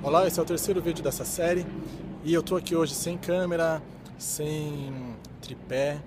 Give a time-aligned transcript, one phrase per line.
[0.00, 1.66] Olá, esse é o terceiro vídeo dessa série
[2.22, 3.82] e eu tô aqui hoje sem câmera,
[4.16, 6.00] sem tripé,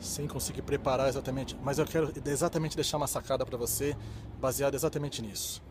[0.00, 3.96] sem conseguir preparar exatamente, mas eu quero exatamente deixar uma sacada para você,
[4.40, 5.62] baseada exatamente nisso.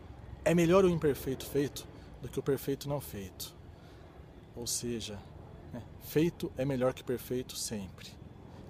[0.42, 1.86] É melhor o imperfeito feito
[2.22, 3.54] do que o perfeito não feito.
[4.56, 5.18] Ou seja,
[5.70, 8.08] né, feito é melhor que perfeito sempre.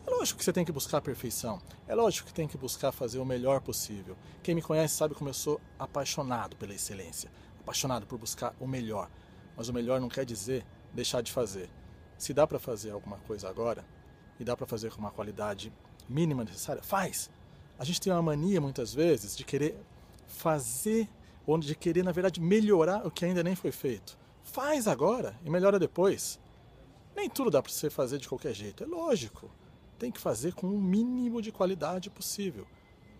[0.05, 1.63] É lógico que você tem que buscar a perfeição.
[1.87, 4.17] É lógico que tem que buscar fazer o melhor possível.
[4.43, 7.31] Quem me conhece sabe como eu sou apaixonado pela excelência
[7.71, 9.09] apaixonado por buscar o melhor.
[9.57, 11.71] Mas o melhor não quer dizer deixar de fazer.
[12.19, 13.85] Se dá para fazer alguma coisa agora
[14.41, 15.73] e dá para fazer com uma qualidade
[16.09, 17.31] mínima necessária, faz.
[17.79, 19.81] A gente tem uma mania muitas vezes de querer
[20.27, 21.09] fazer
[21.47, 24.19] ou de querer na verdade melhorar o que ainda nem foi feito.
[24.43, 26.41] Faz agora e melhora depois.
[27.15, 29.49] Nem tudo dá para você fazer de qualquer jeito, é lógico.
[29.99, 32.67] Tem que fazer com o mínimo de qualidade possível,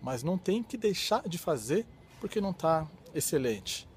[0.03, 1.87] mas não tem que deixar de fazer
[2.21, 3.90] porque não está excelente.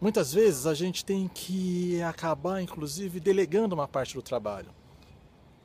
[0.00, 4.70] Muitas vezes a gente tem que acabar, inclusive, delegando uma parte do trabalho.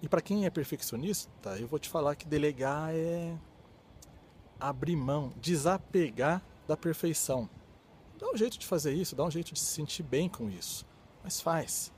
[0.02, 3.38] E para quem é perfeccionista, eu vou te falar que delegar é
[4.59, 7.47] abrir mão, desapegar da perfeição.
[8.17, 10.83] Dá um jeito de fazer isso, dá um jeito de se sentir bem com isso.
[11.23, 11.91] Mas faz.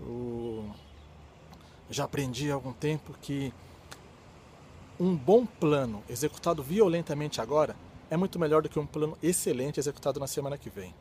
[0.00, 0.74] Eu
[1.88, 3.54] já aprendi há algum tempo que
[4.98, 7.76] um bom plano executado violentamente agora
[8.12, 10.94] é muito melhor do que um plano excelente executado na semana que vem.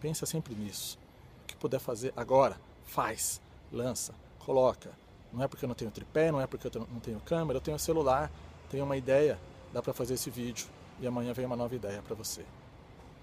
[0.00, 0.98] Pensa sempre nisso.
[1.42, 3.38] O que puder fazer agora, faz,
[3.70, 4.90] lança, coloca.
[5.30, 7.60] Não é porque eu não tenho tripé, não é porque eu não tenho câmera, eu
[7.60, 8.32] tenho celular,
[8.70, 9.38] tenho uma ideia,
[9.74, 10.66] dá para fazer esse vídeo
[11.00, 12.46] e amanhã vem uma nova ideia para você.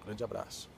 [0.05, 0.69] Grande abraço.